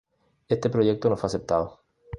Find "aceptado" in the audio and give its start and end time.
1.27-1.81